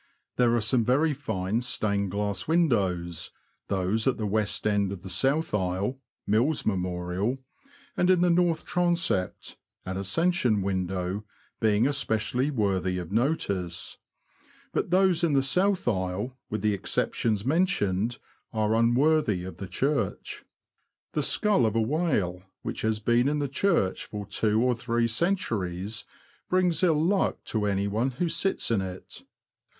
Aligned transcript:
There 0.35 0.55
are 0.55 0.61
some 0.61 0.83
very 0.83 1.13
fine 1.13 1.61
stained 1.61 2.09
glass 2.09 2.47
windows, 2.47 3.29
those 3.67 4.07
at 4.07 4.17
the 4.17 4.25
west 4.25 4.65
end 4.65 4.91
of 4.91 5.03
the 5.03 5.11
south 5.11 5.53
aisle 5.53 5.99
(Mills 6.25 6.65
Memorial) 6.65 7.37
and 7.95 8.09
in 8.09 8.21
the 8.21 8.29
108 8.29 8.33
THE 8.33 8.35
LAND 8.35 8.39
OF 8.39 8.39
THE 8.39 8.39
BROADS. 8.39 8.65
north 8.65 8.65
transept 8.65 9.57
(an 9.85 9.97
Ascension 9.97 10.61
window) 10.63 11.23
being 11.59 11.85
especially 11.85 12.49
worthy 12.49 12.97
of 12.97 13.11
notice; 13.11 13.99
but 14.73 14.89
those 14.89 15.23
in 15.23 15.33
the 15.33 15.43
south 15.43 15.87
aisle, 15.87 16.35
with 16.49 16.63
the 16.63 16.73
exceptions 16.73 17.45
mentioned, 17.45 18.17
are 18.51 18.73
unworthy 18.73 19.43
of 19.43 19.57
the 19.57 19.67
church. 19.67 20.43
The 21.13 21.21
skull 21.21 21.63
of 21.67 21.75
a 21.75 21.79
whale, 21.79 22.41
which 22.63 22.81
has 22.81 22.97
been 22.99 23.27
in 23.29 23.37
the 23.37 23.47
church 23.47 24.07
for 24.07 24.25
two 24.25 24.63
or 24.63 24.73
three 24.73 25.07
centuries, 25.07 26.05
brings 26.49 26.81
ill 26.81 26.99
luck 27.05 27.43
to 27.43 27.67
anyone 27.67 28.09
who 28.09 28.29
sits 28.29 28.71
in 28.71 28.81
it. 28.81 29.21